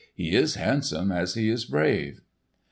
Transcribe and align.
He 0.15 0.35
is 0.35 0.55
handsome 0.55 1.11
as 1.11 1.35
he 1.35 1.47
is 1.47 1.65
brave." 1.65 2.21